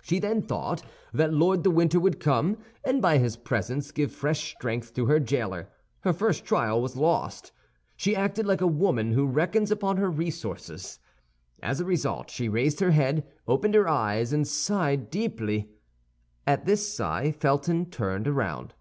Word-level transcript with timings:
She 0.00 0.20
then 0.20 0.42
thought 0.42 0.84
that 1.12 1.34
Lord 1.34 1.64
de 1.64 1.70
Winter 1.72 1.98
would 1.98 2.20
come, 2.20 2.58
and 2.84 3.02
by 3.02 3.18
his 3.18 3.36
presence 3.36 3.90
give 3.90 4.12
fresh 4.12 4.52
strength 4.54 4.94
to 4.94 5.06
her 5.06 5.18
jailer. 5.18 5.68
Her 6.02 6.12
first 6.12 6.44
trial 6.44 6.80
was 6.80 6.94
lost; 6.94 7.50
she 7.96 8.14
acted 8.14 8.46
like 8.46 8.60
a 8.60 8.66
woman 8.68 9.10
who 9.10 9.26
reckons 9.26 9.72
up 9.72 9.82
her 9.82 10.08
resources. 10.08 11.00
As 11.64 11.80
a 11.80 11.84
result 11.84 12.30
she 12.30 12.48
raised 12.48 12.78
her 12.78 12.92
head, 12.92 13.26
opened 13.48 13.74
her 13.74 13.88
eyes, 13.88 14.32
and 14.32 14.46
sighed 14.46 15.10
deeply. 15.10 15.68
At 16.46 16.64
this 16.64 16.94
sigh 16.94 17.32
Felton 17.32 17.86
turned 17.86 18.28
round. 18.28 18.72